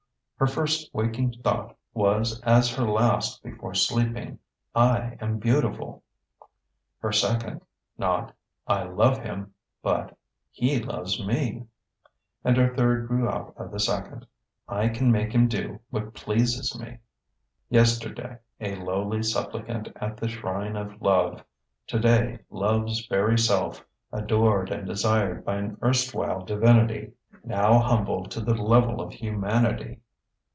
[0.41, 4.39] Her first waking thought was as her last before sleeping:
[4.73, 6.01] I am beautiful.
[6.97, 7.61] Her second,
[7.95, 8.33] not
[8.65, 9.53] I love him,
[9.83, 10.17] but
[10.49, 11.67] He loves me.
[12.43, 14.25] And her third grew out of the second:
[14.67, 16.97] I can make him do what pleases me.
[17.69, 21.43] Yesterday a lowly supplicant at the shrine of love:
[21.85, 27.11] today Love's very self, adored and desired by an erstwhile divinity
[27.43, 29.99] now humbled to the level of humanity!